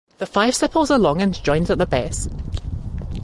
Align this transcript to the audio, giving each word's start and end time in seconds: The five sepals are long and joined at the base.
The 0.17 0.25
five 0.25 0.55
sepals 0.55 0.89
are 0.89 0.97
long 0.97 1.21
and 1.21 1.35
joined 1.43 1.69
at 1.69 1.77
the 1.77 1.85
base. 1.85 2.27